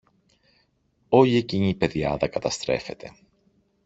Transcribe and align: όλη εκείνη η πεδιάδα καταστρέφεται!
όλη 1.09 1.35
εκείνη 1.37 1.69
η 1.69 1.75
πεδιάδα 1.75 2.27
καταστρέφεται! 2.27 3.15